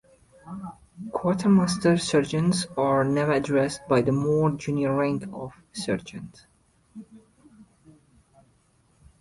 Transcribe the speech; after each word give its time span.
Quartermaster 1.11 1.95
sergeants 1.95 2.65
are 2.75 3.03
never 3.03 3.33
addressed 3.33 3.87
by 3.87 4.01
the 4.01 4.11
more 4.11 4.49
junior 4.49 4.95
rank 4.95 5.25
of 5.31 5.53
"sergeant". 5.73 6.47